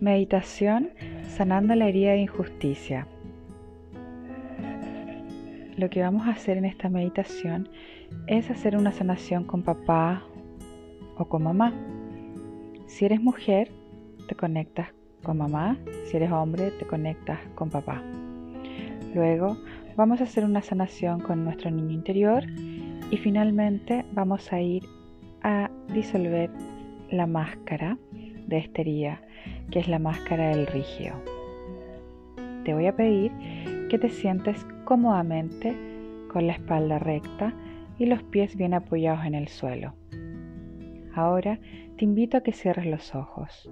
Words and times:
Meditación 0.00 0.90
sanando 1.26 1.74
la 1.74 1.88
herida 1.88 2.12
de 2.12 2.20
injusticia. 2.20 3.08
Lo 5.76 5.90
que 5.90 6.02
vamos 6.02 6.26
a 6.28 6.30
hacer 6.30 6.56
en 6.56 6.64
esta 6.64 6.88
meditación 6.88 7.68
es 8.28 8.48
hacer 8.48 8.76
una 8.76 8.92
sanación 8.92 9.42
con 9.42 9.62
papá 9.62 10.22
o 11.16 11.24
con 11.24 11.42
mamá. 11.42 11.72
Si 12.86 13.04
eres 13.04 13.20
mujer, 13.20 13.72
te 14.28 14.36
conectas 14.36 14.90
con 15.24 15.38
mamá. 15.38 15.76
Si 16.04 16.16
eres 16.16 16.30
hombre, 16.30 16.70
te 16.70 16.86
conectas 16.86 17.40
con 17.56 17.68
papá. 17.68 18.00
Luego 19.14 19.56
vamos 19.96 20.20
a 20.20 20.24
hacer 20.24 20.44
una 20.44 20.62
sanación 20.62 21.18
con 21.20 21.44
nuestro 21.44 21.72
niño 21.72 21.90
interior 21.90 22.44
y 23.10 23.16
finalmente 23.16 24.04
vamos 24.12 24.52
a 24.52 24.60
ir 24.60 24.84
a 25.42 25.70
disolver 25.92 26.50
la 27.10 27.26
máscara 27.26 27.98
de 28.46 28.58
estería, 28.58 29.20
que 29.70 29.80
es 29.80 29.88
la 29.88 29.98
máscara 29.98 30.50
del 30.50 30.66
rigio. 30.66 31.14
Te 32.64 32.74
voy 32.74 32.86
a 32.86 32.96
pedir 32.96 33.32
que 33.88 33.98
te 33.98 34.08
sientes 34.08 34.66
cómodamente 34.84 35.76
con 36.32 36.46
la 36.46 36.52
espalda 36.52 36.98
recta 36.98 37.54
y 37.98 38.06
los 38.06 38.22
pies 38.22 38.56
bien 38.56 38.74
apoyados 38.74 39.24
en 39.24 39.34
el 39.34 39.48
suelo. 39.48 39.94
Ahora 41.14 41.58
te 41.96 42.04
invito 42.04 42.36
a 42.36 42.42
que 42.42 42.52
cierres 42.52 42.86
los 42.86 43.14
ojos. 43.14 43.68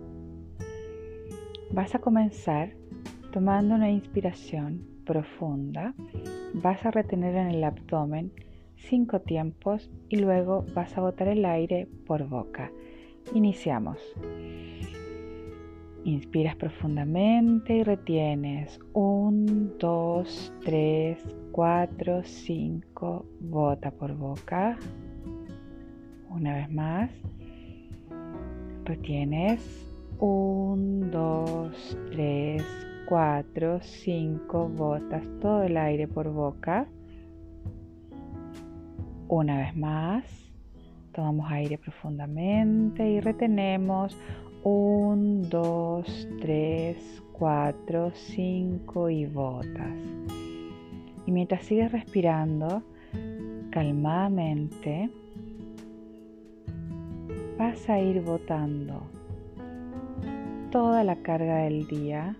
Vas 1.70 1.94
a 1.94 2.00
comenzar 2.00 2.72
tomando 3.32 3.74
una 3.74 3.90
inspiración 3.90 4.86
profunda, 5.04 5.94
vas 6.54 6.84
a 6.84 6.90
retener 6.90 7.36
en 7.36 7.48
el 7.48 7.64
abdomen 7.64 8.32
cinco 8.76 9.20
tiempos 9.20 9.90
y 10.08 10.16
luego 10.16 10.64
vas 10.74 10.96
a 10.96 11.00
botar 11.00 11.28
el 11.28 11.44
aire 11.44 11.88
por 12.06 12.26
boca. 12.28 12.70
Iniciamos. 13.34 13.98
Inspiras 16.06 16.54
profundamente 16.54 17.78
y 17.78 17.82
retienes. 17.82 18.78
1, 18.92 19.72
2, 19.76 20.52
3, 20.64 21.18
4, 21.50 22.22
5. 22.22 23.26
Bota 23.40 23.90
por 23.90 24.14
boca. 24.14 24.78
Una 26.30 26.54
vez 26.54 26.70
más. 26.70 27.10
Retienes. 28.84 29.60
1, 30.20 31.10
2, 31.10 31.98
3, 32.12 32.62
4, 33.08 33.80
5. 33.80 34.68
Botas 34.68 35.24
todo 35.40 35.64
el 35.64 35.76
aire 35.76 36.06
por 36.06 36.30
boca. 36.30 36.86
Una 39.26 39.58
vez 39.58 39.76
más. 39.76 40.24
Tomamos 41.10 41.50
aire 41.50 41.78
profundamente 41.78 43.10
y 43.10 43.18
retenemos 43.18 44.16
1, 44.68 45.48
2, 45.48 46.28
3, 46.40 47.22
4, 47.34 48.10
5 48.12 49.10
y 49.10 49.26
botas. 49.26 49.96
Y 51.24 51.30
mientras 51.30 51.64
sigues 51.64 51.92
respirando 51.92 52.82
calmadamente, 53.70 55.08
vas 57.56 57.88
a 57.88 58.00
ir 58.00 58.22
botando 58.22 59.02
toda 60.72 61.04
la 61.04 61.14
carga 61.22 61.58
del 61.58 61.86
día, 61.86 62.34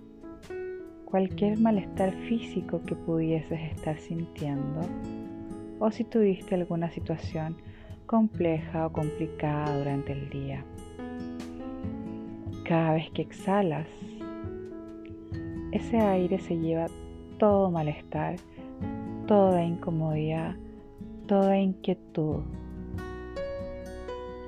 cualquier 1.05 1.61
malestar 1.61 2.13
físico 2.29 2.83
que 2.83 2.97
pudieses 2.97 3.61
estar 3.71 3.99
sintiendo 3.99 4.81
o 5.79 5.93
si 5.93 6.03
tuviste 6.03 6.57
alguna 6.57 6.91
situación 6.91 7.57
compleja 8.07 8.85
o 8.85 8.93
complicada 8.93 9.79
durante 9.79 10.13
el 10.13 10.29
día. 10.29 10.65
Cada 12.67 12.95
vez 12.95 13.11
que 13.13 13.23
exhalas, 13.23 13.87
ese 15.71 15.99
aire 15.99 16.39
se 16.41 16.59
lleva 16.59 16.87
todo 17.39 17.71
malestar, 17.71 18.37
toda 19.29 19.63
incomodidad, 19.63 20.57
toda 21.29 21.59
inquietud 21.59 22.43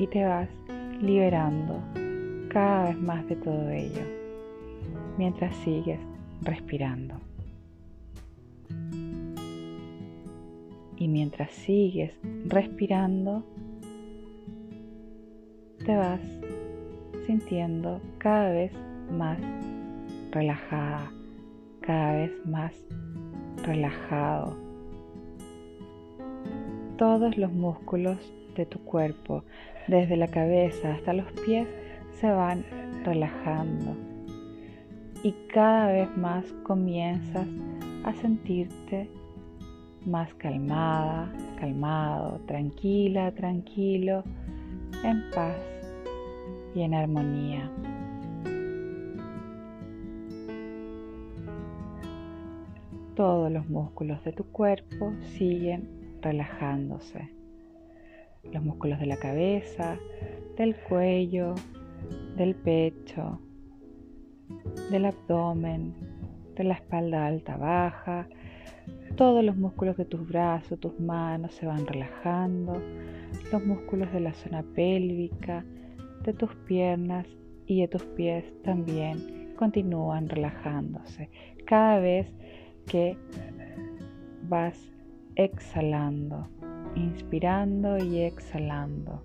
y 0.01 0.07
te 0.09 0.25
vas 0.25 0.49
liberando 1.01 1.81
cada 2.49 2.87
vez 2.87 2.99
más 3.01 3.25
de 3.29 3.37
todo 3.37 3.71
ello 3.71 4.03
mientras 5.17 5.55
sigues 5.57 6.01
respirando. 6.43 7.15
Y 10.97 11.07
mientras 11.07 11.53
sigues 11.53 12.13
respirando, 12.47 13.45
te 15.85 15.95
vas 15.97 16.38
sintiendo 17.29 18.01
cada 18.17 18.49
vez 18.53 18.73
más 19.13 19.39
relajada, 20.31 21.13
cada 21.83 22.15
vez 22.15 22.33
más 22.47 22.73
relajado. 23.65 24.57
Todos 26.97 27.37
los 27.37 27.53
músculos 27.53 28.17
de 28.57 28.65
tu 28.65 28.79
cuerpo, 28.79 29.45
desde 29.89 30.17
la 30.17 30.29
cabeza 30.29 30.95
hasta 30.95 31.13
los 31.13 31.31
pies, 31.45 31.69
se 32.19 32.31
van 32.31 32.65
relajando 33.05 33.95
y 35.23 35.33
cada 35.53 35.93
vez 35.93 36.17
más 36.17 36.47
comienzas 36.63 37.47
a 38.05 38.15
sentirte 38.15 39.11
más 40.07 40.33
calmada, 40.37 41.31
calmado, 41.61 42.41
tranquila, 42.47 43.33
tranquilo, 43.33 44.25
en 45.05 45.31
paz 45.35 45.78
y 46.79 46.83
en 46.83 46.95
armonía. 46.95 47.69
Todos 53.17 53.51
los 53.51 53.69
músculos 53.69 54.23
de 54.23 54.33
tu 54.33 54.45
cuerpo 54.45 55.13
siguen 55.37 55.89
relajándose. 56.23 57.33
Los 58.53 58.63
músculos 58.63 59.01
de 59.01 59.07
la 59.07 59.17
cabeza, 59.17 59.99
del 60.57 60.77
cuello, 60.77 61.57
del 62.37 62.55
pecho, 62.55 63.41
del 64.93 65.07
abdomen, 65.07 65.95
de 66.55 66.63
la 66.63 66.75
espalda 66.75 67.27
alta 67.27 67.57
baja, 67.57 68.29
todos 69.17 69.43
los 69.43 69.57
músculos 69.57 69.97
de 69.97 70.05
tus 70.05 70.29
brazos, 70.29 70.79
tus 70.79 71.01
manos 71.01 71.55
se 71.57 71.67
van 71.67 71.89
relajando, 71.89 72.81
los 73.51 73.67
músculos 73.67 74.13
de 74.13 74.21
la 74.21 74.33
zona 74.35 74.63
pélvica, 74.63 75.65
de 76.25 76.33
tus 76.33 76.55
piernas 76.67 77.27
y 77.67 77.81
de 77.81 77.89
tus 77.89 78.05
pies 78.05 78.45
también 78.63 79.55
continúan 79.57 80.29
relajándose 80.29 81.31
cada 81.67 81.99
vez 81.99 82.33
que 82.87 83.17
vas 84.49 84.79
exhalando, 85.37 86.49
inspirando 86.95 87.99
y 87.99 88.23
exhalando. 88.23 89.23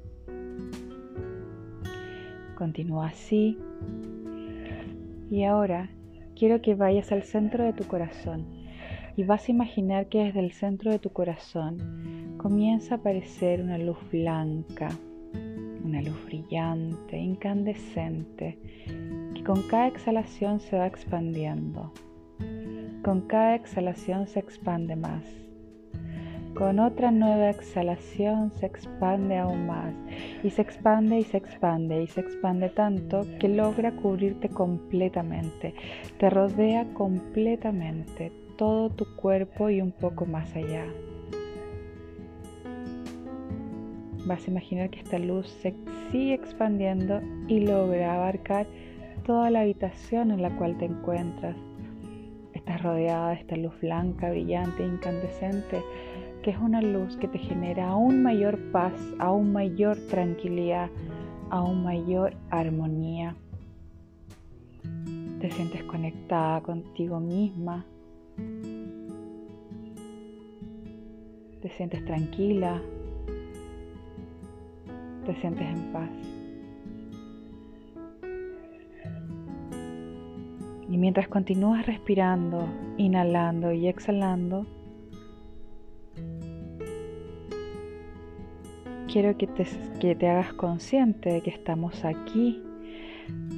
Continúa 2.58 3.08
así. 3.08 3.58
Y 5.32 5.44
ahora 5.44 5.90
quiero 6.36 6.62
que 6.62 6.76
vayas 6.76 7.12
al 7.12 7.24
centro 7.24 7.64
de 7.64 7.74
tu 7.74 7.86
corazón 7.86 8.46
y 9.16 9.24
vas 9.24 9.48
a 9.48 9.52
imaginar 9.52 10.08
que 10.08 10.26
desde 10.26 10.40
el 10.40 10.52
centro 10.52 10.92
de 10.92 11.00
tu 11.00 11.10
corazón 11.12 12.36
comienza 12.38 12.96
a 12.96 12.98
aparecer 12.98 13.62
una 13.62 13.78
luz 13.78 13.98
blanca, 14.12 14.90
brillante, 16.34 17.16
incandescente, 17.16 18.58
que 19.36 19.44
con 19.44 19.62
cada 19.64 19.88
exhalación 19.88 20.60
se 20.60 20.76
va 20.78 20.88
expandiendo. 20.88 21.94
Con 23.04 23.22
cada 23.28 23.54
exhalación 23.54 24.26
se 24.26 24.40
expande 24.40 24.96
más. 24.96 25.24
Con 26.56 26.80
otra 26.80 27.12
nueva 27.12 27.50
exhalación 27.50 28.52
se 28.52 28.66
expande 28.66 29.38
aún 29.38 29.68
más 29.68 29.94
y 30.44 30.50
se 30.50 30.62
expande 30.64 31.20
y 31.20 31.24
se 31.24 31.38
expande 31.38 32.04
y 32.04 32.08
se 32.08 32.22
expande 32.22 32.70
tanto 32.70 33.22
que 33.40 33.48
logra 33.48 33.92
cubrirte 33.92 34.50
completamente, 34.50 35.76
te 36.20 36.30
rodea 36.30 36.86
completamente, 36.94 38.32
todo 38.56 38.90
tu 38.90 39.16
cuerpo 39.16 39.70
y 39.70 39.82
un 39.82 39.92
poco 39.92 40.26
más 40.26 40.56
allá. 40.56 40.86
Vas 44.26 44.48
a 44.48 44.52
imaginar 44.52 44.90
que 44.90 45.00
esta 45.00 45.20
luz 45.20 45.48
se 45.62 45.76
sigue 46.12 46.34
expandiendo 46.34 47.20
y 47.48 47.60
logra 47.60 48.16
abarcar 48.16 48.68
toda 49.26 49.50
la 49.50 49.62
habitación 49.62 50.32
en 50.32 50.42
la 50.42 50.56
cual 50.56 50.78
te 50.78 50.86
encuentras. 50.86 51.58
Estás 52.54 52.82
rodeada 52.82 53.30
de 53.30 53.36
esta 53.36 53.58
luz 53.58 53.74
blanca, 53.82 54.30
brillante, 54.30 54.86
incandescente, 54.86 55.82
que 56.42 56.52
es 56.52 56.58
una 56.58 56.82
luz 56.82 57.18
que 57.18 57.28
te 57.28 57.38
genera 57.38 57.90
aún 57.90 58.24
mayor 58.24 58.58
paz, 58.72 58.94
aún 59.20 59.52
mayor 59.52 59.98
tranquilidad, 60.10 60.90
aún 61.50 61.84
mayor 61.84 62.36
armonía. 62.50 63.36
Te 65.42 65.52
sientes 65.52 65.84
conectada 65.84 66.62
contigo 66.62 67.20
misma, 67.20 67.86
te 71.62 71.70
sientes 71.70 72.04
tranquila, 72.06 72.82
te 75.24 75.36
sientes 75.36 75.68
en 75.68 75.92
paz. 75.92 76.10
mientras 81.04 81.28
continúas 81.28 81.86
respirando, 81.86 82.66
inhalando 82.96 83.74
y 83.74 83.90
exhalando, 83.90 84.66
quiero 89.12 89.38
que 89.38 89.48
te, 89.48 89.68
que 90.00 90.16
te 90.16 90.30
hagas 90.30 90.54
consciente 90.54 91.34
de 91.34 91.42
que 91.42 91.50
estamos 91.50 92.06
aquí 92.06 92.64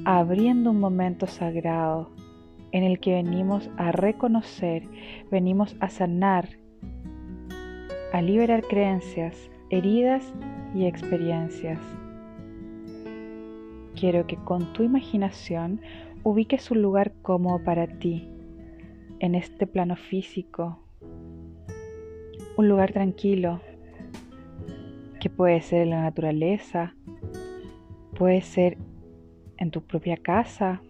abriendo 0.04 0.72
un 0.72 0.80
momento 0.80 1.28
sagrado 1.28 2.10
en 2.72 2.82
el 2.82 2.98
que 2.98 3.14
venimos 3.14 3.70
a 3.76 3.92
reconocer, 3.92 4.82
venimos 5.30 5.76
a 5.78 5.88
sanar, 5.88 6.48
a 8.12 8.22
liberar 8.22 8.64
creencias, 8.64 9.52
heridas 9.70 10.32
y 10.74 10.86
experiencias. 10.86 11.80
Quiero 13.98 14.26
que 14.26 14.36
con 14.36 14.72
tu 14.72 14.82
imaginación 14.82 15.80
ubiques 16.22 16.70
un 16.70 16.82
lugar 16.82 17.12
cómodo 17.22 17.62
para 17.64 17.86
ti 17.86 18.28
en 19.20 19.34
este 19.34 19.66
plano 19.66 19.96
físico, 19.96 20.78
un 22.56 22.68
lugar 22.68 22.92
tranquilo 22.92 23.60
que 25.20 25.30
puede 25.30 25.60
ser 25.62 25.82
en 25.82 25.90
la 25.90 26.02
naturaleza, 26.02 26.94
puede 28.16 28.42
ser 28.42 28.76
en 29.56 29.70
tu 29.70 29.82
propia 29.82 30.16
casa, 30.16 30.82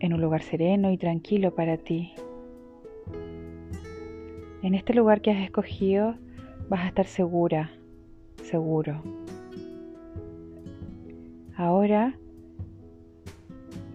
en 0.00 0.12
un 0.12 0.20
lugar 0.20 0.42
sereno 0.42 0.90
y 0.90 0.98
tranquilo 0.98 1.54
para 1.54 1.76
ti. 1.76 2.12
En 4.62 4.74
este 4.74 4.94
lugar 4.94 5.20
que 5.20 5.30
has 5.30 5.42
escogido 5.44 6.16
vas 6.68 6.80
a 6.80 6.88
estar 6.88 7.06
segura, 7.06 7.70
seguro. 8.42 9.02
Ahora 11.56 12.14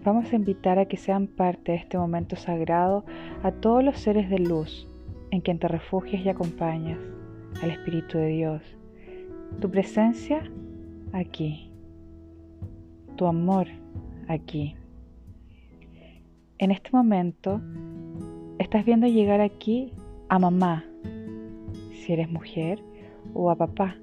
vamos 0.04 0.32
a 0.32 0.36
invitar 0.36 0.78
a 0.78 0.86
que 0.86 0.96
sean 0.96 1.26
parte 1.26 1.72
de 1.72 1.78
este 1.78 1.96
momento 1.96 2.36
sagrado 2.36 3.04
a 3.42 3.52
todos 3.52 3.82
los 3.82 3.98
seres 3.98 4.28
de 4.28 4.38
luz 4.38 4.86
en 5.30 5.40
quien 5.40 5.58
te 5.58 5.68
refugias 5.68 6.24
y 6.24 6.28
acompañas, 6.28 6.98
al 7.62 7.70
Espíritu 7.70 8.18
de 8.18 8.26
Dios. 8.28 8.62
Tu 9.60 9.70
presencia 9.70 10.42
aquí, 11.12 11.70
tu 13.16 13.26
amor 13.26 13.66
aquí. 14.28 14.74
En 16.58 16.70
este 16.70 16.90
momento 16.92 17.60
estás 18.58 18.84
viendo 18.84 19.06
llegar 19.06 19.40
aquí 19.40 19.92
a 20.28 20.38
mamá, 20.38 20.84
si 22.04 22.12
eres 22.12 22.30
mujer, 22.30 22.82
o 23.32 23.50
a 23.50 23.56
papá, 23.56 23.96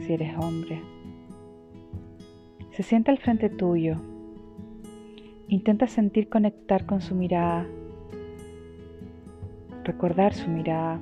si 0.00 0.14
eres 0.14 0.34
hombre. 0.38 0.80
Se 2.70 2.82
sienta 2.82 3.12
al 3.12 3.18
frente 3.18 3.50
tuyo. 3.50 3.96
Intenta 5.48 5.86
sentir 5.86 6.30
conectar 6.30 6.86
con 6.86 7.02
su 7.02 7.14
mirada, 7.14 7.66
recordar 9.84 10.32
su 10.32 10.48
mirada. 10.48 10.98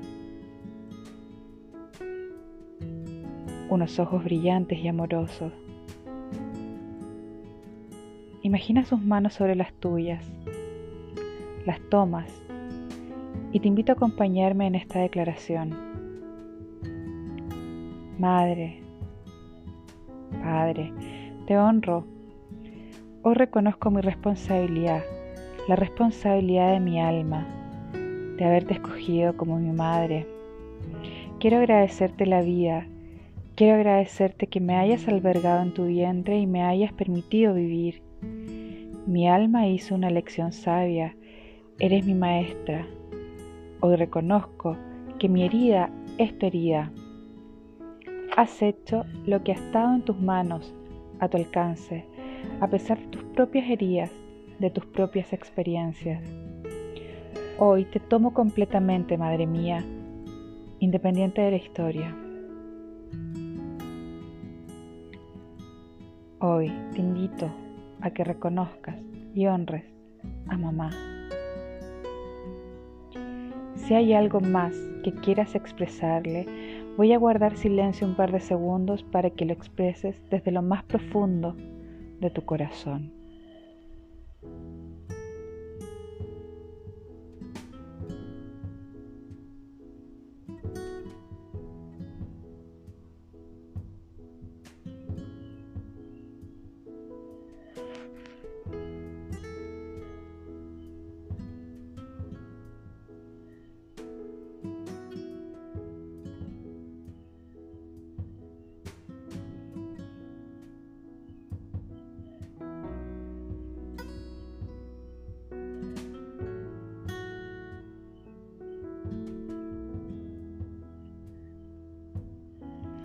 Unos 3.71 3.99
ojos 4.01 4.25
brillantes 4.25 4.79
y 4.81 4.89
amorosos. 4.89 5.53
Imagina 8.43 8.85
sus 8.85 9.01
manos 9.01 9.35
sobre 9.35 9.55
las 9.55 9.73
tuyas, 9.75 10.25
las 11.65 11.81
tomas 11.91 12.33
y 13.53 13.61
te 13.61 13.69
invito 13.69 13.93
a 13.93 13.95
acompañarme 13.95 14.67
en 14.67 14.75
esta 14.75 14.99
declaración. 14.99 16.08
Madre, 18.19 18.81
Padre, 20.43 20.93
te 21.47 21.57
honro. 21.57 22.05
Hoy 23.23 23.35
reconozco 23.35 23.93
mi 23.93 24.01
responsabilidad, 24.01 25.05
la 25.69 25.77
responsabilidad 25.77 26.73
de 26.73 26.81
mi 26.81 27.01
alma, 27.01 27.47
de 28.37 28.45
haberte 28.45 28.75
escogido 28.75 29.37
como 29.37 29.61
mi 29.61 29.71
madre. 29.71 30.27
Quiero 31.39 31.59
agradecerte 31.59 32.27
la 32.27 32.43
vida, 32.43 32.89
quiero 33.55 33.77
agradecerte 33.77 34.49
que 34.49 34.59
me 34.59 34.75
hayas 34.75 35.07
albergado 35.07 35.63
en 35.63 35.73
tu 35.73 35.87
vientre 35.87 36.41
y 36.41 36.49
me 36.49 36.65
hayas 36.65 36.93
permitido 36.93 37.55
vivir. 37.55 38.03
Mi 39.07 39.29
alma 39.29 39.69
hizo 39.69 39.95
una 39.95 40.11
lección 40.11 40.51
sabia, 40.51 41.15
eres 41.79 42.05
mi 42.05 42.15
maestra. 42.15 42.85
Hoy 43.79 43.95
reconozco 43.95 44.77
que 45.21 45.29
mi 45.29 45.45
herida 45.45 45.91
es 46.19 46.37
tu 46.37 46.47
herida. 46.47 46.91
Has 48.39 48.63
hecho 48.63 49.05
lo 49.27 49.43
que 49.43 49.51
ha 49.51 49.57
estado 49.57 49.97
en 49.97 50.03
tus 50.03 50.17
manos 50.17 50.73
a 51.19 51.29
tu 51.29 51.39
alcance, 51.39 52.05
a 52.61 52.69
pesar 52.69 52.97
de 52.97 53.07
tus 53.09 53.25
propias 53.35 53.69
heridas, 53.69 54.13
de 54.61 54.71
tus 54.71 54.87
propias 54.87 55.33
experiencias. 55.33 56.23
Hoy 57.59 57.85
te 57.87 57.99
tomo 57.99 58.33
completamente, 58.33 59.19
Madre 59.19 59.45
mía, 59.45 59.85
independiente 60.79 61.41
de 61.41 61.51
la 61.51 61.57
historia. 61.57 62.17
Hoy 66.39 66.71
te 66.93 67.01
invito 67.01 67.51
a 68.03 68.13
que 68.13 68.23
reconozcas 68.23 68.95
y 69.35 69.49
honres 69.49 69.85
a 70.47 70.57
mamá. 70.57 70.91
Si 73.75 73.95
hay 73.95 74.13
algo 74.13 74.41
más 74.41 74.77
que 75.03 75.13
quieras 75.13 75.57
expresarle, 75.57 76.47
Voy 76.99 77.13
a 77.13 77.19
guardar 77.19 77.57
silencio 77.57 78.09
un 78.09 78.17
par 78.17 78.33
de 78.33 78.41
segundos 78.41 79.05
para 79.05 79.31
que 79.31 79.45
lo 79.45 79.53
expreses 79.53 80.21
desde 80.31 80.51
lo 80.51 80.63
más 80.63 80.83
profundo 80.83 81.55
de 82.19 82.29
tu 82.29 82.45
corazón. 82.45 83.18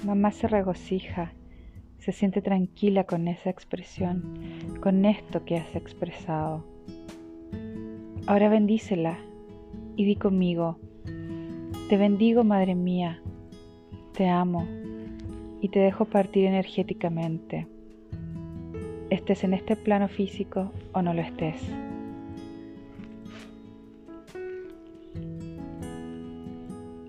Mamá 0.03 0.31
se 0.31 0.50
regocija, 0.50 1.31
se 2.00 2.12
siente 2.12 2.41
tranquila 2.41 3.05
con 3.05 3.29
esa 3.29 3.50
expresión, 3.50 4.22
con 4.81 5.05
esto 5.05 5.45
que 5.45 5.55
has 5.55 5.75
expresado. 5.77 6.65
Ahora 8.27 8.50
bendícela 8.50 9.17
y 9.95 10.03
di 10.03 10.17
conmigo, 10.17 10.77
te 11.88 11.95
bendigo 11.95 12.43
Madre 12.43 12.75
mía, 12.75 13.22
te 14.12 14.27
amo 14.27 14.67
y 15.62 15.69
te 15.69 15.79
dejo 15.79 16.03
partir 16.03 16.48
energéticamente, 16.48 17.65
estés 19.10 19.45
en 19.45 19.53
este 19.53 19.77
plano 19.77 20.10
físico 20.10 20.74
o 20.91 21.01
no 21.01 21.13
lo 21.13 21.22
estés. 21.22 21.62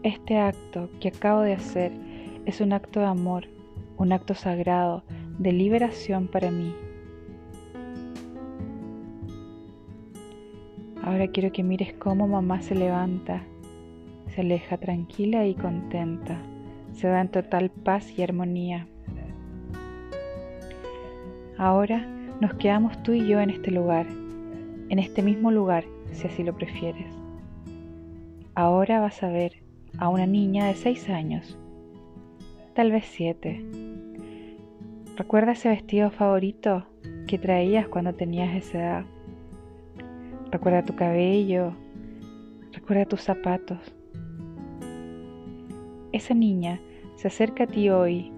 Este 0.05 0.39
acto 0.39 0.91
que 1.01 1.09
acabo 1.09 1.41
de 1.41 1.55
hacer 1.55 2.14
es 2.47 2.61
un 2.61 2.73
acto 2.73 3.01
de 3.01 3.07
amor, 3.07 3.47
un 3.97 4.13
acto 4.13 4.35
sagrado 4.35 5.03
de 5.39 5.53
liberación 5.53 6.29
para 6.29 6.51
mí. 6.51 6.75
Ahora 11.03 11.29
quiero 11.29 11.53
que 11.53 11.63
mires 11.63 11.93
cómo 11.95 12.27
mamá 12.27 12.63
se 12.63 12.75
levanta, 12.75 13.43
se 14.29 14.41
aleja 14.41 14.79
tranquila 14.79 15.47
y 15.47 15.55
contenta, 15.55 16.39
se 16.93 17.09
va 17.09 17.21
en 17.21 17.29
total 17.29 17.71
paz 17.71 18.11
y 18.17 18.23
armonía. 18.23 18.87
Ahora 21.57 22.07
nos 22.41 22.55
quedamos 22.55 23.03
tú 23.03 23.13
y 23.13 23.27
yo 23.27 23.41
en 23.41 23.51
este 23.51 23.71
lugar, 23.71 24.07
en 24.89 24.99
este 24.99 25.23
mismo 25.23 25.51
lugar, 25.51 25.85
si 26.13 26.27
así 26.27 26.43
lo 26.43 26.55
prefieres. 26.55 27.07
Ahora 28.55 29.01
vas 29.01 29.23
a 29.23 29.29
ver 29.29 29.63
a 29.99 30.09
una 30.09 30.27
niña 30.27 30.67
de 30.67 30.75
seis 30.75 31.09
años 31.09 31.59
tal 32.75 32.91
vez 32.91 33.05
siete. 33.07 33.65
Recuerda 35.17 35.53
ese 35.53 35.69
vestido 35.69 36.11
favorito 36.11 36.85
que 37.27 37.39
traías 37.39 37.87
cuando 37.89 38.15
tenías 38.15 38.55
esa 38.57 38.79
edad. 38.79 39.05
Recuerda 40.51 40.85
tu 40.85 40.97
cabello, 40.97 41.73
recuerda 42.73 43.05
tus 43.05 43.23
zapatos. 43.23 43.79
Esa 46.13 46.35
niña 46.35 46.81
se 47.17 47.29
acerca 47.29 47.65
a 47.65 47.67
ti 47.69 47.89
hoy 47.91 48.33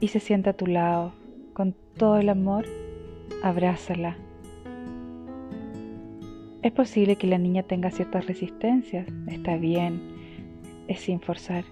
y 0.00 0.08
se 0.08 0.20
sienta 0.20 0.50
a 0.50 0.56
tu 0.56 0.66
lado 0.66 1.12
con 1.52 1.74
todo 1.96 2.16
el 2.18 2.30
amor. 2.30 2.64
Abrázala. 3.42 4.16
Es 6.62 6.72
posible 6.72 7.16
que 7.16 7.26
la 7.26 7.36
niña 7.36 7.62
tenga 7.62 7.90
ciertas 7.90 8.26
resistencias, 8.26 9.06
está 9.26 9.56
bien, 9.58 10.00
es 10.88 11.00
sin 11.00 11.20
forzar. 11.20 11.64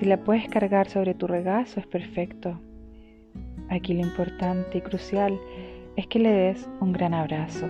Si 0.00 0.06
la 0.06 0.16
puedes 0.16 0.48
cargar 0.48 0.88
sobre 0.88 1.12
tu 1.12 1.26
regazo 1.26 1.78
es 1.78 1.86
perfecto. 1.86 2.58
Aquí 3.68 3.92
lo 3.92 4.00
importante 4.00 4.78
y 4.78 4.80
crucial 4.80 5.38
es 5.94 6.06
que 6.06 6.18
le 6.18 6.30
des 6.32 6.70
un 6.80 6.92
gran 6.92 7.12
abrazo. 7.12 7.68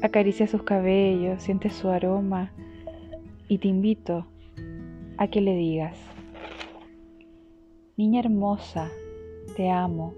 Acaricia 0.00 0.46
sus 0.46 0.62
cabellos, 0.62 1.42
siente 1.42 1.68
su 1.68 1.90
aroma 1.90 2.52
y 3.48 3.58
te 3.58 3.68
invito 3.68 4.26
a 5.18 5.28
que 5.28 5.42
le 5.42 5.54
digas, 5.56 5.98
Niña 7.98 8.20
hermosa, 8.20 8.88
te 9.58 9.68
amo. 9.68 10.14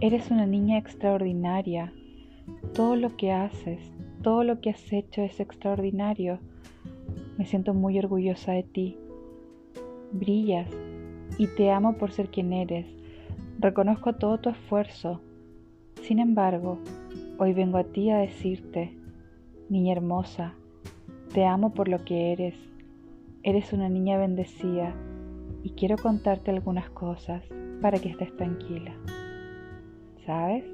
Eres 0.00 0.30
una 0.30 0.46
niña 0.46 0.78
extraordinaria. 0.78 1.92
Todo 2.72 2.96
lo 2.96 3.14
que 3.18 3.32
haces, 3.32 3.92
todo 4.22 4.44
lo 4.44 4.62
que 4.62 4.70
has 4.70 4.92
hecho 4.94 5.20
es 5.20 5.40
extraordinario. 5.40 6.40
Me 7.36 7.46
siento 7.46 7.74
muy 7.74 7.98
orgullosa 7.98 8.52
de 8.52 8.62
ti. 8.62 8.98
Brillas 10.12 10.68
y 11.38 11.46
te 11.46 11.70
amo 11.70 11.98
por 11.98 12.12
ser 12.12 12.28
quien 12.28 12.52
eres. 12.52 12.86
Reconozco 13.58 14.14
todo 14.14 14.38
tu 14.38 14.50
esfuerzo. 14.50 15.20
Sin 16.02 16.18
embargo, 16.18 16.78
hoy 17.38 17.52
vengo 17.52 17.78
a 17.78 17.84
ti 17.84 18.10
a 18.10 18.18
decirte, 18.18 18.96
niña 19.68 19.92
hermosa, 19.92 20.54
te 21.32 21.44
amo 21.44 21.74
por 21.74 21.88
lo 21.88 22.04
que 22.04 22.32
eres. 22.32 22.54
Eres 23.42 23.72
una 23.72 23.88
niña 23.88 24.18
bendecida 24.18 24.94
y 25.62 25.70
quiero 25.70 25.96
contarte 25.96 26.50
algunas 26.50 26.90
cosas 26.90 27.42
para 27.80 27.98
que 27.98 28.10
estés 28.10 28.34
tranquila. 28.36 28.94
¿Sabes? 30.24 30.64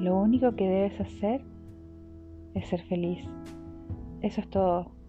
Lo 0.00 0.16
único 0.16 0.54
que 0.56 0.68
debes 0.68 1.00
hacer 1.00 1.42
es 2.54 2.68
ser 2.68 2.82
feliz. 2.82 3.24
Eso 4.22 4.40
es 4.40 4.48
todo. 4.48 4.99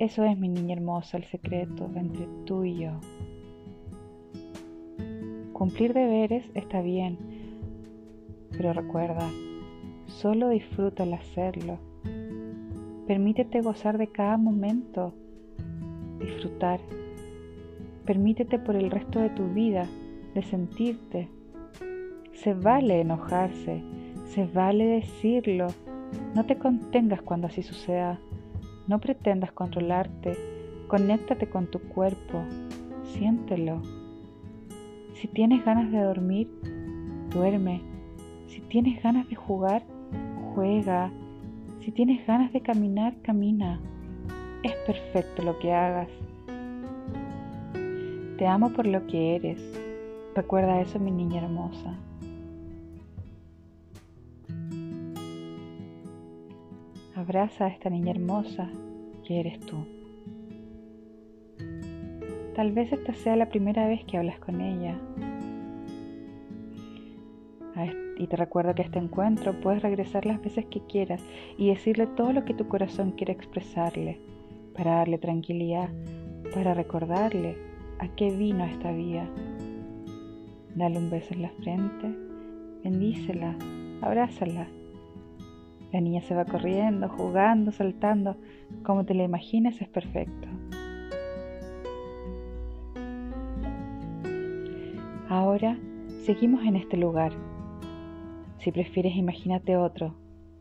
Eso 0.00 0.24
es 0.24 0.36
mi 0.36 0.48
niña 0.48 0.74
hermosa, 0.74 1.18
el 1.18 1.24
secreto 1.24 1.88
entre 1.94 2.26
tú 2.46 2.64
y 2.64 2.78
yo. 2.78 2.92
Cumplir 5.52 5.92
deberes 5.92 6.44
está 6.54 6.80
bien, 6.80 7.18
pero 8.50 8.72
recuerda, 8.72 9.28
solo 10.06 10.48
disfruta 10.48 11.02
al 11.02 11.12
hacerlo. 11.12 11.78
Permítete 13.06 13.60
gozar 13.60 13.98
de 13.98 14.08
cada 14.08 14.38
momento, 14.38 15.12
disfrutar 16.18 16.80
Permítete 18.06 18.58
por 18.58 18.74
el 18.74 18.90
resto 18.90 19.20
de 19.20 19.30
tu 19.30 19.46
vida 19.54 19.86
de 20.34 20.42
sentirte. 20.42 21.28
Se 22.32 22.54
vale 22.54 23.00
enojarse, 23.00 23.82
se 24.30 24.46
vale 24.46 24.86
decirlo. 24.86 25.68
No 26.34 26.44
te 26.44 26.56
contengas 26.56 27.22
cuando 27.22 27.46
así 27.46 27.62
suceda. 27.62 28.18
No 28.86 28.98
pretendas 28.98 29.52
controlarte. 29.52 30.36
Conéctate 30.88 31.48
con 31.48 31.66
tu 31.66 31.78
cuerpo. 31.80 32.42
Siéntelo. 33.04 33.82
Si 35.14 35.28
tienes 35.28 35.64
ganas 35.64 35.92
de 35.92 36.00
dormir, 36.00 36.48
duerme. 37.30 37.82
Si 38.46 38.60
tienes 38.62 39.02
ganas 39.02 39.28
de 39.28 39.36
jugar, 39.36 39.82
juega. 40.54 41.12
Si 41.80 41.92
tienes 41.92 42.26
ganas 42.26 42.52
de 42.52 42.60
caminar, 42.60 43.14
camina. 43.22 43.80
Es 44.62 44.74
perfecto 44.86 45.42
lo 45.42 45.58
que 45.58 45.72
hagas. 45.72 46.08
Te 48.36 48.46
amo 48.46 48.70
por 48.70 48.86
lo 48.86 49.06
que 49.06 49.36
eres. 49.36 49.60
Recuerda 50.34 50.80
eso, 50.80 50.98
mi 50.98 51.10
niña 51.10 51.42
hermosa. 51.42 51.94
Abraza 57.20 57.66
a 57.66 57.68
esta 57.68 57.90
niña 57.90 58.12
hermosa 58.12 58.70
que 59.26 59.40
eres 59.40 59.60
tú. 59.60 59.76
Tal 62.56 62.72
vez 62.72 62.90
esta 62.94 63.12
sea 63.12 63.36
la 63.36 63.50
primera 63.50 63.86
vez 63.86 64.02
que 64.06 64.16
hablas 64.16 64.38
con 64.38 64.62
ella. 64.62 64.98
Y 68.16 68.26
te 68.26 68.36
recuerdo 68.36 68.74
que 68.74 68.82
a 68.82 68.84
este 68.84 68.98
encuentro 68.98 69.58
puedes 69.60 69.82
regresar 69.82 70.24
las 70.24 70.42
veces 70.42 70.64
que 70.66 70.80
quieras 70.80 71.22
y 71.56 71.68
decirle 71.68 72.06
todo 72.06 72.32
lo 72.32 72.44
que 72.44 72.52
tu 72.52 72.68
corazón 72.68 73.12
quiere 73.12 73.32
expresarle, 73.32 74.18
para 74.74 74.96
darle 74.96 75.16
tranquilidad, 75.16 75.88
para 76.54 76.74
recordarle 76.74 77.56
a 77.98 78.08
qué 78.08 78.30
vino 78.30 78.64
esta 78.64 78.92
vida. 78.92 79.26
Dale 80.74 80.98
un 80.98 81.10
beso 81.10 81.32
en 81.32 81.42
la 81.42 81.50
frente, 81.62 82.14
bendícela, 82.82 83.56
abrázala. 84.02 84.68
La 85.92 86.00
niña 86.00 86.22
se 86.22 86.34
va 86.34 86.44
corriendo, 86.44 87.08
jugando, 87.08 87.72
saltando, 87.72 88.36
como 88.82 89.04
te 89.04 89.14
la 89.14 89.24
imagines 89.24 89.80
es 89.80 89.88
perfecto. 89.88 90.48
Ahora 95.28 95.78
seguimos 96.24 96.64
en 96.64 96.76
este 96.76 96.96
lugar. 96.96 97.32
Si 98.58 98.72
prefieres 98.72 99.16
imagínate 99.16 99.76
otro, 99.76 100.14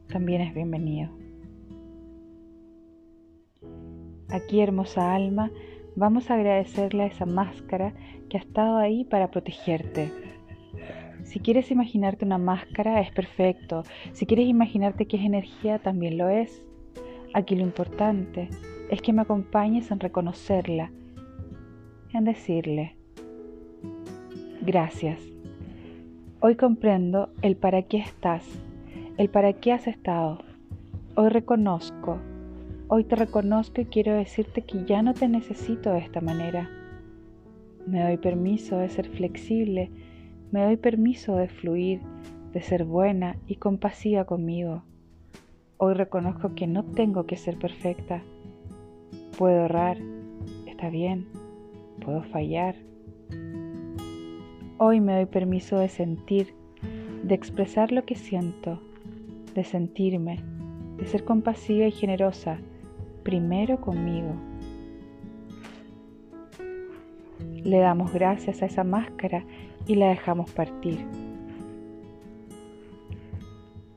también 0.07 0.41
es 0.41 0.53
bienvenido. 0.53 1.09
Aquí, 4.29 4.62
hermosa 4.62 5.13
alma, 5.15 5.51
Vamos 6.00 6.29
a 6.31 6.36
agradecerle 6.36 7.03
a 7.03 7.07
esa 7.07 7.25
máscara 7.25 7.93
que 8.29 8.38
ha 8.38 8.39
estado 8.39 8.77
ahí 8.77 9.03
para 9.03 9.31
protegerte. 9.31 10.09
Si 11.29 11.39
quieres 11.39 11.69
imaginarte 11.69 12.25
una 12.25 12.39
máscara, 12.39 13.00
es 13.01 13.12
perfecto. 13.12 13.83
Si 14.13 14.25
quieres 14.25 14.48
imaginarte 14.48 15.05
que 15.05 15.17
es 15.17 15.24
energía, 15.24 15.77
también 15.77 16.17
lo 16.17 16.27
es. 16.27 16.63
Aquí 17.36 17.55
lo 17.55 17.62
importante 17.62 18.50
es 18.89 19.00
que 19.03 19.13
me 19.13 19.21
acompañes 19.21 19.91
en 19.91 20.00
reconocerla, 20.00 20.91
en 22.13 22.24
decirle, 22.25 22.95
gracias. 24.62 25.21
Hoy 26.39 26.55
comprendo 26.55 27.29
el 27.43 27.55
para 27.57 27.83
qué 27.83 27.98
estás, 27.98 28.43
el 29.17 29.29
para 29.29 29.53
qué 29.53 29.71
has 29.71 29.86
estado. 29.86 30.43
Hoy 31.13 31.29
reconozco 31.29 32.19
Hoy 32.91 33.03
te 33.03 33.15
reconozco 33.15 33.81
y 33.81 33.86
quiero 33.86 34.15
decirte 34.15 34.63
que 34.63 34.83
ya 34.83 35.03
no 35.03 35.13
te 35.13 35.27
necesito 35.27 35.91
de 35.91 36.00
esta 36.00 36.21
manera. 36.21 36.67
Me 37.86 38.01
doy 38.01 38.17
permiso 38.17 38.79
de 38.79 38.89
ser 38.89 39.07
flexible, 39.07 39.91
me 40.51 40.63
doy 40.63 40.77
permiso 40.77 41.36
de 41.36 41.48
fluir, 41.48 42.01
de 42.53 42.62
ser 42.62 42.84
buena 42.86 43.38
y 43.48 43.56
compasiva 43.56 44.25
conmigo. 44.25 44.84
Hoy 45.77 45.94
reconozco 45.94 46.56
que 46.56 46.68
no 46.68 46.84
tengo 46.84 47.25
que 47.25 47.38
ser 47.38 47.58
perfecta. 47.58 48.24
Puedo 49.38 49.65
errar, 49.65 49.98
está 50.65 50.89
bien, 50.89 51.27
puedo 52.03 52.24
fallar. 52.24 52.75
Hoy 54.77 55.01
me 55.01 55.13
doy 55.13 55.25
permiso 55.25 55.77
de 55.77 55.89
sentir, 55.89 56.53
de 57.24 57.36
expresar 57.36 57.91
lo 57.91 58.06
que 58.06 58.15
siento, 58.15 58.82
de 59.53 59.63
sentirme, 59.63 60.39
de 60.98 61.06
ser 61.06 61.25
compasiva 61.25 61.86
y 61.86 61.91
generosa, 61.91 62.60
primero 63.24 63.79
conmigo. 63.82 64.34
Le 67.63 67.79
damos 67.79 68.12
gracias 68.13 68.62
a 68.62 68.65
esa 68.65 68.84
máscara 68.84 69.46
y 69.88 69.95
la 69.95 70.09
dejamos 70.09 70.51
partir. 70.51 71.05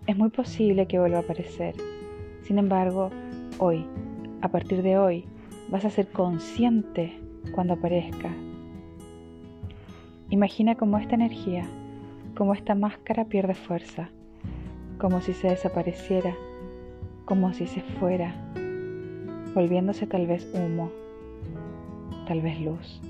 Es 0.06 0.16
muy 0.16 0.30
posible 0.30 0.86
que 0.86 0.98
vuelva 0.98 1.18
a 1.18 1.20
aparecer. 1.20 1.74
Sin 2.42 2.58
embargo, 2.58 3.10
hoy, 3.58 3.86
a 4.40 4.48
partir 4.48 4.82
de 4.82 4.98
hoy, 4.98 5.24
vas 5.70 5.84
a 5.84 5.90
ser 5.90 6.08
consciente 6.08 7.12
cuando 7.54 7.74
aparezca. 7.74 8.30
Imagina 10.30 10.74
cómo 10.74 10.98
esta 10.98 11.14
energía, 11.14 11.64
cómo 12.36 12.54
esta 12.54 12.74
máscara 12.74 13.26
pierde 13.26 13.54
fuerza, 13.54 14.08
como 14.98 15.20
si 15.20 15.34
se 15.34 15.48
desapareciera, 15.48 16.34
como 17.24 17.52
si 17.52 17.66
se 17.66 17.82
fuera 17.82 18.34
volviéndose 19.54 20.06
tal 20.06 20.26
vez 20.26 20.48
humo, 20.54 20.90
tal 22.26 22.40
vez 22.40 22.60
luz. 22.60 23.00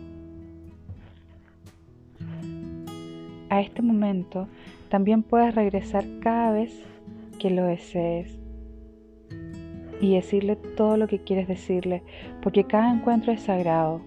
A 3.52 3.60
este 3.60 3.82
momento 3.82 4.48
también 4.88 5.22
puedes 5.22 5.54
regresar 5.54 6.06
cada 6.20 6.52
vez 6.52 6.72
que 7.38 7.50
lo 7.50 7.64
desees 7.64 8.38
y 10.00 10.14
decirle 10.14 10.56
todo 10.56 10.96
lo 10.96 11.06
que 11.06 11.18
quieres 11.18 11.48
decirle, 11.48 12.02
porque 12.40 12.64
cada 12.64 12.90
encuentro 12.90 13.30
es 13.30 13.42
sagrado. 13.42 14.00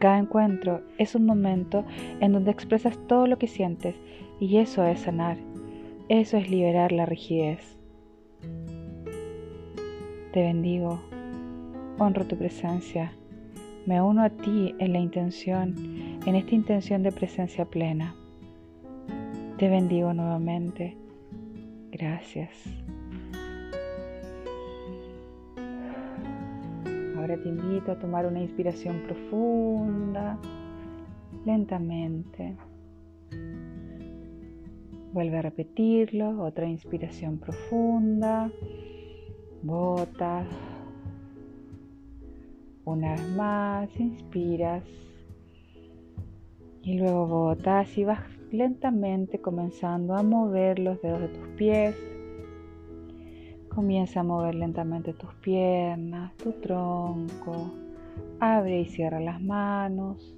Cada 0.00 0.18
encuentro 0.18 0.82
es 0.98 1.14
un 1.14 1.24
momento 1.24 1.84
en 2.18 2.32
donde 2.32 2.50
expresas 2.50 2.98
todo 3.06 3.28
lo 3.28 3.38
que 3.38 3.46
sientes 3.46 3.94
y 4.40 4.56
eso 4.56 4.84
es 4.84 4.98
sanar, 4.98 5.36
eso 6.08 6.36
es 6.36 6.50
liberar 6.50 6.90
la 6.90 7.06
rigidez. 7.06 7.78
Te 10.32 10.42
bendigo 10.42 11.00
honro 11.96 12.26
tu 12.26 12.36
presencia. 12.36 13.12
Me 13.86 14.02
uno 14.02 14.24
a 14.24 14.30
ti 14.30 14.74
en 14.80 14.94
la 14.94 14.98
intención, 14.98 15.76
en 16.26 16.34
esta 16.34 16.56
intención 16.56 17.04
de 17.04 17.12
presencia 17.12 17.66
plena. 17.66 18.16
Te 19.62 19.68
bendigo 19.68 20.12
nuevamente. 20.12 20.96
Gracias. 21.92 22.50
Ahora 27.16 27.40
te 27.40 27.48
invito 27.48 27.92
a 27.92 27.96
tomar 27.96 28.26
una 28.26 28.40
inspiración 28.40 29.04
profunda, 29.06 30.36
lentamente. 31.46 32.56
Vuelve 35.12 35.38
a 35.38 35.42
repetirlo, 35.42 36.42
otra 36.42 36.66
inspiración 36.66 37.38
profunda. 37.38 38.50
Bota. 39.62 40.44
Una 42.84 43.12
vez 43.12 43.28
más, 43.36 44.00
inspiras. 44.00 44.82
Y 46.82 46.98
luego 46.98 47.28
botas 47.28 47.96
y 47.96 48.02
vas 48.02 48.41
lentamente 48.52 49.40
comenzando 49.40 50.14
a 50.14 50.22
mover 50.22 50.78
los 50.78 51.00
dedos 51.00 51.20
de 51.20 51.28
tus 51.28 51.48
pies. 51.56 51.96
Comienza 53.68 54.20
a 54.20 54.22
mover 54.22 54.54
lentamente 54.54 55.14
tus 55.14 55.32
piernas, 55.36 56.36
tu 56.36 56.52
tronco. 56.52 57.72
Abre 58.40 58.82
y 58.82 58.84
cierra 58.84 59.20
las 59.20 59.40
manos. 59.40 60.36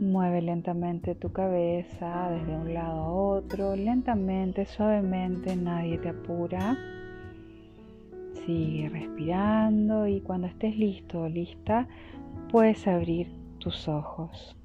Mueve 0.00 0.42
lentamente 0.42 1.14
tu 1.14 1.30
cabeza 1.30 2.30
desde 2.32 2.56
un 2.56 2.74
lado 2.74 3.02
a 3.02 3.12
otro, 3.12 3.76
lentamente, 3.76 4.66
suavemente, 4.66 5.54
nadie 5.54 5.98
te 5.98 6.08
apura. 6.08 6.76
Sigue 8.44 8.88
respirando 8.88 10.08
y 10.08 10.20
cuando 10.20 10.48
estés 10.48 10.76
listo 10.76 11.22
o 11.22 11.28
lista, 11.28 11.86
puedes 12.50 12.88
abrir 12.88 13.28
tus 13.60 13.86
ojos. 13.86 14.56